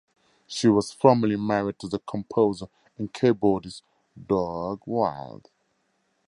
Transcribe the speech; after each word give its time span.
She 0.47 0.67
was 0.67 0.91
formerly 0.91 1.35
married 1.35 1.77
to 1.77 1.87
the 1.87 1.99
composer 1.99 2.65
and 2.97 3.13
keyboardist 3.13 3.83
Doug 4.27 4.81
Wilde. 4.87 5.51